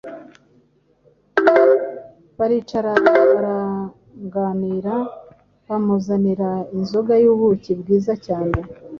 Baricara 2.37 2.91
baraganira, 3.03 4.95
bamuzanira 5.67 6.49
inzoga 6.75 7.13
y’ubuki 7.23 7.71
bwiza 7.79 8.13
cyane 8.25 8.57